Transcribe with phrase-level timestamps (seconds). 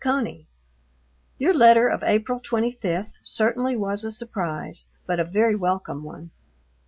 [0.03, 0.47] CONEY,
[1.37, 6.31] Your letter of April 25 certainly was a surprise, but a very welcome one.